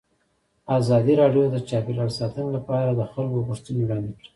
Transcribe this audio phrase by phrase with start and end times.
[0.79, 4.27] ازادي راډیو د چاپیریال ساتنه لپاره د خلکو غوښتنې وړاندې کړي.